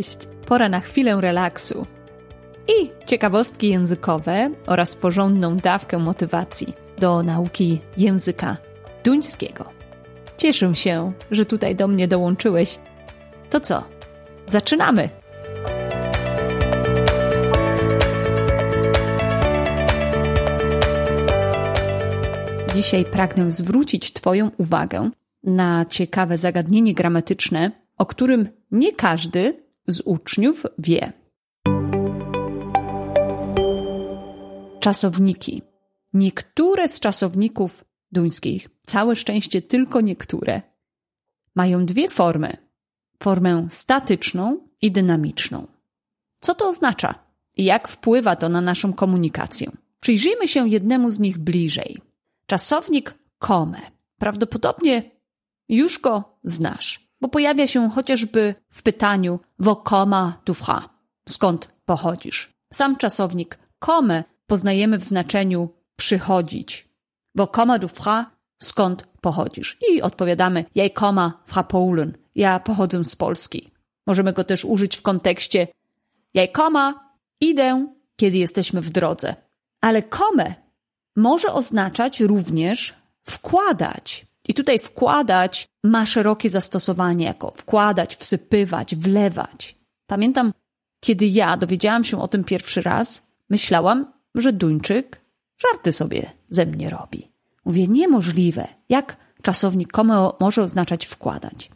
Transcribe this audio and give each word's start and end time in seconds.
Cześć! 0.00 0.18
Pora 0.46 0.68
na 0.68 0.80
chwilę 0.80 1.20
relaksu 1.20 1.86
i 2.68 2.90
ciekawostki 3.06 3.68
językowe 3.68 4.50
oraz 4.66 4.94
porządną 4.96 5.56
dawkę 5.56 5.98
motywacji 5.98 6.74
do 6.98 7.22
nauki 7.22 7.80
języka 7.96 8.56
duńskiego. 9.04 9.64
Cieszę 10.36 10.74
się, 10.74 11.12
że 11.30 11.46
tutaj 11.46 11.76
do 11.76 11.88
mnie 11.88 12.08
dołączyłeś. 12.08 12.78
To 13.50 13.60
co? 13.60 13.84
Zaczynamy! 14.46 15.08
Dzisiaj 22.74 23.04
pragnę 23.04 23.50
zwrócić 23.50 24.12
Twoją 24.12 24.50
uwagę 24.58 25.10
na 25.44 25.84
ciekawe 25.84 26.38
zagadnienie 26.38 26.94
gramatyczne, 26.94 27.70
o 27.98 28.06
którym 28.06 28.48
nie 28.70 28.92
każdy 28.92 29.59
z 29.86 30.00
uczniów 30.00 30.66
wie. 30.78 31.12
Czasowniki. 34.80 35.62
Niektóre 36.12 36.88
z 36.88 37.00
czasowników 37.00 37.84
duńskich, 38.12 38.68
całe 38.86 39.16
szczęście 39.16 39.62
tylko 39.62 40.00
niektóre, 40.00 40.62
mają 41.54 41.86
dwie 41.86 42.08
formy: 42.08 42.56
formę 43.22 43.66
statyczną 43.70 44.68
i 44.82 44.90
dynamiczną. 44.90 45.66
Co 46.40 46.54
to 46.54 46.68
oznacza 46.68 47.14
i 47.56 47.64
jak 47.64 47.88
wpływa 47.88 48.36
to 48.36 48.48
na 48.48 48.60
naszą 48.60 48.92
komunikację? 48.92 49.70
Przyjrzyjmy 50.00 50.48
się 50.48 50.68
jednemu 50.68 51.10
z 51.10 51.18
nich 51.18 51.38
bliżej. 51.38 51.98
Czasownik 52.46 53.14
come. 53.46 53.80
Prawdopodobnie 54.18 55.10
już 55.68 55.98
go 55.98 56.38
znasz, 56.44 57.09
bo 57.20 57.28
pojawia 57.28 57.66
się 57.66 57.90
chociażby 57.90 58.54
w 58.70 58.82
pytaniu 58.82 59.40
Wokoma 59.58 60.40
tu 60.44 60.54
fra? 60.54 60.88
Skąd 61.28 61.68
pochodzisz? 61.84 62.50
Sam 62.72 62.96
czasownik 62.96 63.58
come 63.84 64.24
poznajemy 64.46 64.98
w 64.98 65.04
znaczeniu 65.04 65.68
przychodzić. 65.96 66.88
Wokoma 67.34 67.78
du 67.78 67.88
fra? 67.88 68.30
Skąd 68.62 69.06
pochodzisz? 69.20 69.78
I 69.90 70.02
odpowiadamy 70.02 70.64
Jaj 70.74 70.90
koma 70.90 71.42
fra 71.46 71.62
Polen. 71.62 72.16
Ja 72.34 72.60
pochodzę 72.60 73.04
z 73.04 73.16
Polski. 73.16 73.70
Możemy 74.06 74.32
go 74.32 74.44
też 74.44 74.64
użyć 74.64 74.96
w 74.96 75.02
kontekście 75.02 75.68
Jaj 76.34 76.52
koma, 76.52 77.14
idę, 77.40 77.86
kiedy 78.16 78.38
jesteśmy 78.38 78.80
w 78.80 78.90
drodze. 78.90 79.34
Ale 79.80 80.02
come 80.02 80.54
może 81.16 81.52
oznaczać 81.52 82.20
również 82.20 82.94
wkładać. 83.24 84.26
I 84.50 84.54
tutaj 84.54 84.78
wkładać 84.78 85.68
ma 85.84 86.06
szerokie 86.06 86.50
zastosowanie 86.50 87.24
jako 87.24 87.50
wkładać, 87.50 88.16
wsypywać, 88.16 88.96
wlewać. 88.96 89.76
Pamiętam, 90.06 90.52
kiedy 91.00 91.26
ja 91.26 91.56
dowiedziałam 91.56 92.04
się 92.04 92.22
o 92.22 92.28
tym 92.28 92.44
pierwszy 92.44 92.82
raz, 92.82 93.32
myślałam, 93.50 94.12
że 94.34 94.52
Duńczyk 94.52 95.20
żarty 95.58 95.92
sobie 95.92 96.30
ze 96.48 96.66
mnie 96.66 96.90
robi. 96.90 97.32
Mówię, 97.64 97.88
niemożliwe. 97.88 98.68
Jak 98.88 99.16
czasownik 99.42 99.92
komme 99.92 100.30
może 100.40 100.62
oznaczać 100.62 101.06
wkładać? 101.06 101.70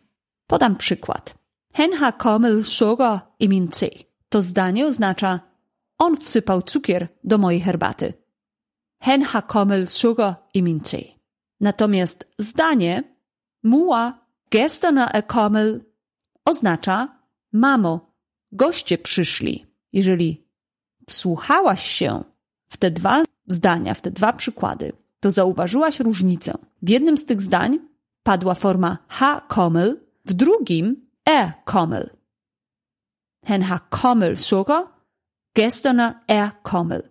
Podam 0.47 0.77
przykład. 0.77 1.35
Hen 1.75 1.93
ha 1.93 2.13
komel 2.13 2.65
sugar 2.65 3.21
i 3.39 3.49
min 3.49 3.69
To 4.29 4.43
zdanie 4.43 4.87
oznacza 4.87 5.41
on 5.99 6.17
wsypał 6.17 6.63
cukier 6.63 7.09
do 7.25 7.39
mojej 7.39 7.61
herbaty. 7.61 8.13
Hen 9.01 9.23
ha 9.23 9.43
komel 9.43 9.89
sugar 9.89 10.35
i 10.55 10.63
min 10.63 10.81
Natomiast 11.65 12.29
zdanie 12.39 13.03
muła 13.63 14.27
gestern 14.51 14.99
er 14.99 15.27
komel 15.27 15.85
oznacza 16.45 17.19
mamo, 17.53 18.15
goście 18.53 18.99
przyszli. 18.99 19.67
Jeżeli 19.93 20.49
wsłuchałaś 21.09 21.89
się 21.89 22.25
w 22.69 22.77
te 22.77 22.91
dwa 22.91 23.23
zdania, 23.47 23.95
w 23.95 24.01
te 24.01 24.11
dwa 24.11 24.33
przykłady, 24.33 24.93
to 25.21 25.31
zauważyłaś 25.31 26.01
różnicę. 26.01 26.59
W 26.83 26.89
jednym 26.89 27.19
z 27.19 27.25
tych 27.25 27.41
zdań 27.41 27.79
padła 28.23 28.55
forma 28.55 28.99
ha 29.09 29.41
komel, 29.49 30.01
w 30.25 30.33
drugim 30.33 31.07
er 31.27 31.53
komel. 31.65 32.11
Hen 33.47 33.63
ha 33.63 33.79
komel 33.79 34.37
sogar, 34.37 34.85
gestern 35.55 36.01
er 36.29 36.51
komel. 36.63 37.03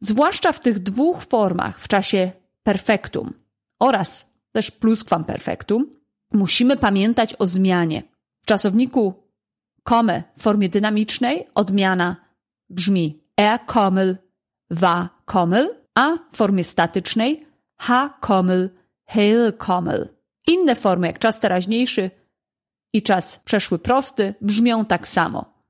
Zwłaszcza 0.00 0.52
w 0.52 0.60
tych 0.60 0.78
dwóch 0.78 1.22
formach 1.22 1.80
w 1.80 1.88
czasie 1.88 2.32
perfektum 2.62 3.39
oraz 3.80 4.34
też 4.52 4.70
pluskwamperfektum, 4.70 6.00
musimy 6.32 6.76
pamiętać 6.76 7.34
o 7.38 7.46
zmianie. 7.46 8.02
W 8.42 8.46
czasowniku 8.46 9.14
komme 9.82 10.22
w 10.36 10.42
formie 10.42 10.68
dynamicznej 10.68 11.46
odmiana 11.54 12.16
brzmi 12.70 13.24
er 13.36 13.60
kommel, 13.66 14.18
war 14.70 15.08
kommel, 15.24 15.76
a 15.94 16.16
w 16.32 16.36
formie 16.36 16.64
statycznej 16.64 17.46
ha 17.80 18.18
kommel, 18.20 18.70
heil 19.06 19.52
kommel. 19.52 20.08
Inne 20.46 20.76
formy, 20.76 21.06
jak 21.06 21.18
czas 21.18 21.40
teraźniejszy 21.40 22.10
i 22.92 23.02
czas 23.02 23.38
przeszły 23.38 23.78
prosty, 23.78 24.34
brzmią 24.40 24.84
tak 24.84 25.08
samo 25.08 25.64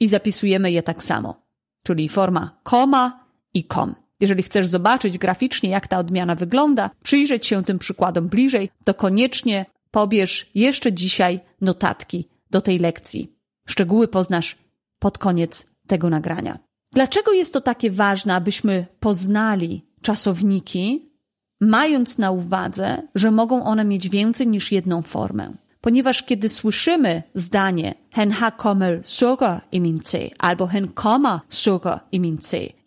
i 0.00 0.08
zapisujemy 0.08 0.70
je 0.70 0.82
tak 0.82 1.02
samo, 1.02 1.46
czyli 1.86 2.08
forma 2.08 2.60
koma 2.62 3.26
i 3.54 3.64
kom. 3.64 4.03
Jeżeli 4.24 4.42
chcesz 4.42 4.66
zobaczyć 4.66 5.18
graficznie, 5.18 5.70
jak 5.70 5.88
ta 5.88 5.98
odmiana 5.98 6.34
wygląda, 6.34 6.90
przyjrzeć 7.02 7.46
się 7.46 7.64
tym 7.64 7.78
przykładom 7.78 8.28
bliżej, 8.28 8.70
to 8.84 8.94
koniecznie 8.94 9.66
pobierz 9.90 10.50
jeszcze 10.54 10.92
dzisiaj 10.92 11.40
notatki 11.60 12.28
do 12.50 12.60
tej 12.60 12.78
lekcji. 12.78 13.32
Szczegóły 13.68 14.08
poznasz 14.08 14.56
pod 14.98 15.18
koniec 15.18 15.66
tego 15.86 16.10
nagrania. 16.10 16.58
Dlaczego 16.92 17.32
jest 17.32 17.52
to 17.52 17.60
takie 17.60 17.90
ważne, 17.90 18.34
abyśmy 18.34 18.86
poznali 19.00 19.82
czasowniki, 20.02 21.12
mając 21.60 22.18
na 22.18 22.30
uwadze, 22.30 23.02
że 23.14 23.30
mogą 23.30 23.64
one 23.64 23.84
mieć 23.84 24.08
więcej 24.08 24.46
niż 24.46 24.72
jedną 24.72 25.02
formę? 25.02 25.52
Ponieważ 25.80 26.22
kiedy 26.22 26.48
słyszymy 26.48 27.22
zdanie 27.34 27.94
hen 28.12 28.30
ha 28.30 28.50
kommer 28.50 29.00
sugar 29.02 29.60
i 29.72 29.80
min 29.80 30.00
albo 30.38 30.66
hen 30.66 30.88
koma 30.88 31.40
sugar 31.48 32.00
i 32.12 32.20
min 32.20 32.38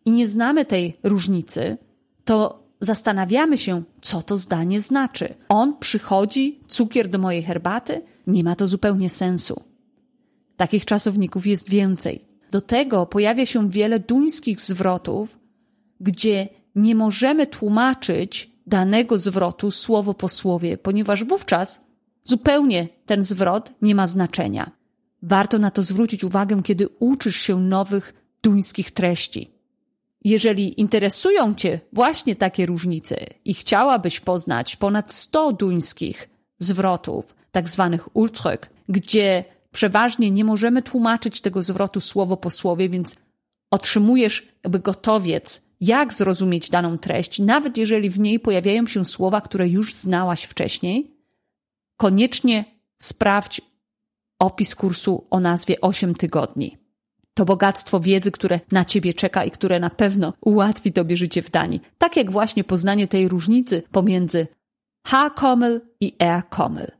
i 0.07 0.11
nie 0.11 0.27
znamy 0.27 0.65
tej 0.65 0.97
różnicy, 1.03 1.77
to 2.25 2.63
zastanawiamy 2.81 3.57
się, 3.57 3.83
co 4.01 4.21
to 4.21 4.37
zdanie 4.37 4.81
znaczy. 4.81 5.35
On 5.49 5.77
przychodzi, 5.79 6.59
cukier 6.67 7.09
do 7.09 7.17
mojej 7.17 7.43
herbaty? 7.43 8.01
Nie 8.27 8.43
ma 8.43 8.55
to 8.55 8.67
zupełnie 8.67 9.09
sensu. 9.09 9.61
Takich 10.57 10.85
czasowników 10.85 11.47
jest 11.47 11.69
więcej. 11.69 12.25
Do 12.51 12.61
tego 12.61 13.05
pojawia 13.05 13.45
się 13.45 13.69
wiele 13.69 13.99
duńskich 13.99 14.61
zwrotów, 14.61 15.39
gdzie 15.99 16.47
nie 16.75 16.95
możemy 16.95 17.47
tłumaczyć 17.47 18.51
danego 18.67 19.19
zwrotu 19.19 19.71
słowo 19.71 20.13
po 20.13 20.29
słowie, 20.29 20.77
ponieważ 20.77 21.23
wówczas 21.23 21.79
zupełnie 22.23 22.87
ten 23.05 23.21
zwrot 23.21 23.73
nie 23.81 23.95
ma 23.95 24.07
znaczenia. 24.07 24.71
Warto 25.21 25.59
na 25.59 25.71
to 25.71 25.83
zwrócić 25.83 26.23
uwagę, 26.23 26.61
kiedy 26.63 26.87
uczysz 26.99 27.35
się 27.35 27.59
nowych 27.59 28.13
duńskich 28.43 28.91
treści. 28.91 29.56
Jeżeli 30.27 30.81
interesują 30.81 31.55
Cię 31.55 31.79
właśnie 31.93 32.35
takie 32.35 32.65
różnice 32.65 33.25
i 33.45 33.53
chciałabyś 33.53 34.19
poznać 34.19 34.75
ponad 34.75 35.11
100 35.11 35.53
duńskich 35.53 36.29
zwrotów, 36.59 37.35
tak 37.51 37.69
zwanych 37.69 38.15
ultrök, 38.15 38.69
gdzie 38.89 39.43
przeważnie 39.71 40.31
nie 40.31 40.43
możemy 40.43 40.83
tłumaczyć 40.83 41.41
tego 41.41 41.63
zwrotu 41.63 42.01
słowo 42.01 42.37
po 42.37 42.49
słowie, 42.49 42.89
więc 42.89 43.15
otrzymujesz 43.71 44.47
jakby 44.63 44.79
gotowiec, 44.79 45.61
jak 45.81 46.13
zrozumieć 46.13 46.69
daną 46.69 46.97
treść, 46.97 47.39
nawet 47.39 47.77
jeżeli 47.77 48.09
w 48.09 48.19
niej 48.19 48.39
pojawiają 48.39 48.87
się 48.87 49.05
słowa, 49.05 49.41
które 49.41 49.67
już 49.67 49.93
znałaś 49.93 50.43
wcześniej, 50.43 51.17
koniecznie 51.97 52.65
sprawdź 53.01 53.61
opis 54.39 54.75
kursu 54.75 55.27
o 55.29 55.39
nazwie 55.39 55.81
8 55.81 56.15
tygodni 56.15 56.86
to 57.37 57.45
bogactwo 57.45 57.99
wiedzy, 57.99 58.31
które 58.31 58.59
na 58.71 58.85
ciebie 58.85 59.13
czeka 59.13 59.43
i 59.43 59.51
które 59.51 59.79
na 59.79 59.89
pewno 59.89 60.33
ułatwi 60.41 60.93
tobie 60.93 61.17
życie 61.17 61.41
w 61.41 61.51
Danii. 61.51 61.81
Tak 61.97 62.17
jak 62.17 62.31
właśnie 62.31 62.63
poznanie 62.63 63.07
tej 63.07 63.27
różnicy 63.27 63.83
pomiędzy 63.91 64.47
H-Kommel 65.07 65.81
i 65.99 66.15
R-Kommel. 66.19 66.91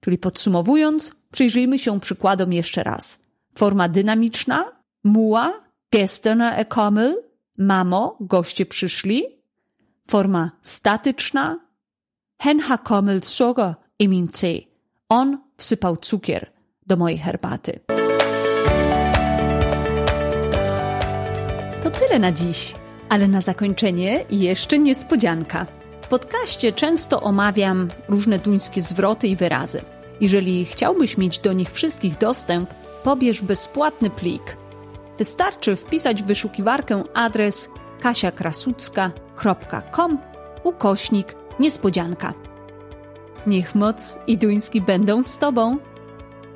Czyli 0.00 0.18
podsumowując, 0.18 1.12
przyjrzyjmy 1.32 1.78
się 1.78 2.00
przykładom 2.00 2.52
jeszcze 2.52 2.82
raz. 2.82 3.18
Forma 3.54 3.88
dynamiczna, 3.88 4.64
muła, 5.04 5.60
gestern 5.92 6.42
Kommel, 6.68 7.22
mamo, 7.58 8.16
goście 8.20 8.66
przyszli. 8.66 9.24
Forma 10.10 10.50
statyczna, 10.62 11.60
hen 12.42 12.60
ha 12.60 12.78
kommel 12.78 13.22
sugar 13.22 13.74
i 13.98 14.08
min 14.08 14.28
On 15.08 15.38
wsypał 15.56 15.96
cukier 15.96 16.52
do 16.86 16.96
mojej 16.96 17.18
herbaty. 17.18 17.80
Tyle 22.06 22.18
na 22.18 22.32
dziś, 22.32 22.74
ale 23.08 23.28
na 23.28 23.40
zakończenie 23.40 24.24
jeszcze 24.30 24.78
niespodzianka. 24.78 25.66
W 26.00 26.08
podcaście 26.08 26.72
często 26.72 27.20
omawiam 27.20 27.88
różne 28.08 28.38
duńskie 28.38 28.82
zwroty 28.82 29.28
i 29.28 29.36
wyrazy. 29.36 29.80
Jeżeli 30.20 30.64
chciałbyś 30.64 31.18
mieć 31.18 31.38
do 31.38 31.52
nich 31.52 31.70
wszystkich 31.70 32.18
dostęp, 32.18 32.74
pobierz 33.02 33.42
bezpłatny 33.42 34.10
plik. 34.10 34.56
Wystarczy 35.18 35.76
wpisać 35.76 36.22
w 36.22 36.26
wyszukiwarkę 36.26 37.02
adres 37.14 37.70
kasiakrasucka.com 38.00 40.18
ukośnik 40.64 41.34
niespodzianka. 41.60 42.34
Niech 43.46 43.74
moc 43.74 44.18
i 44.26 44.38
duński 44.38 44.80
będą 44.80 45.22
z 45.22 45.38
Tobą. 45.38 45.76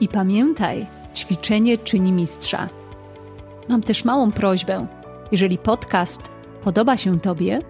I 0.01 0.09
pamiętaj, 0.09 0.87
ćwiczenie 1.15 1.79
czyni 1.79 2.13
mistrza. 2.13 2.69
Mam 3.69 3.83
też 3.83 4.05
małą 4.05 4.33
prośbę. 4.33 5.00
Jeżeli 5.33 5.59
podcast 5.59 6.23
podoba 6.65 6.97
się 6.97 7.21
Tobie, 7.21 7.63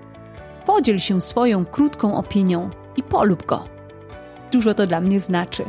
podziel 0.66 0.98
się 0.98 1.20
swoją 1.20 1.66
krótką 1.66 2.16
opinią 2.16 2.70
i 2.96 3.02
polub 3.02 3.46
go. 3.46 3.64
Dużo 4.52 4.74
to 4.74 4.86
dla 4.86 5.00
mnie 5.00 5.20
znaczy. 5.20 5.64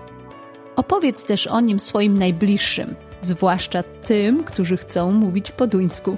Opowiedz 0.76 1.26
też 1.26 1.48
o 1.48 1.62
nim 1.62 1.80
swoim 1.80 2.20
najbliższym, 2.20 2.96
zwłaszcza 3.22 3.84
tym, 3.84 4.44
którzy 4.44 4.78
chcą 4.78 5.12
mówić 5.12 5.52
po 5.52 5.68
duńsku. 5.68 6.18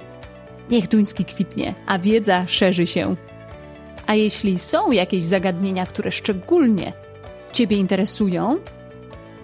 Niech 0.70 0.88
duński 0.88 1.24
kwitnie, 1.24 1.74
a 1.86 1.98
wiedza 1.98 2.46
szerzy 2.46 2.86
się. 2.86 3.16
A 4.06 4.14
jeśli 4.14 4.58
są 4.58 4.90
jakieś 4.90 5.22
zagadnienia, 5.22 5.86
które 5.86 6.12
szczególnie 6.12 6.92
Ciebie 7.52 7.76
interesują, 7.76 8.58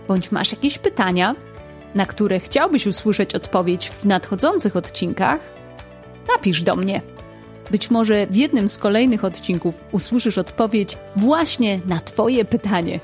bądź 0.09 0.33
masz 0.33 0.53
jakieś 0.53 0.79
pytania, 0.79 1.37
na 1.95 2.07
które 2.07 2.41
chciałbyś 2.41 2.87
usłyszeć 2.87 3.35
odpowiedź 3.35 3.91
w 3.91 4.05
nadchodzących 4.05 4.77
odcinkach, 4.77 5.60
napisz 6.29 6.63
do 6.63 6.77
mnie. 6.77 7.03
Być 7.71 7.91
może 7.91 8.27
w 8.27 8.37
jednym 8.37 8.69
z 8.69 8.79
kolejnych 8.79 9.25
odcinków 9.25 9.81
usłyszysz 9.93 10.39
odpowiedź 10.39 10.99
właśnie 11.17 11.81
na 11.87 12.01
Twoje 12.01 12.45
pytanie. 12.45 13.01